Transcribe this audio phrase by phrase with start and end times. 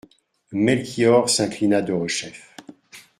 [0.53, 2.55] Melchior s'inclina derechef.